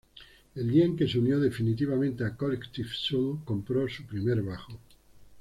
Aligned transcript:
El 0.55 0.71
día 0.71 0.83
en 0.85 0.95
que 0.97 1.07
se 1.07 1.19
unió 1.19 1.39
definitivamente 1.39 2.25
a 2.25 2.35
Collective 2.35 2.89
Soul, 2.91 3.41
compró 3.45 3.87
su 3.87 4.03
primer 4.07 4.41
bajo. 4.41 4.79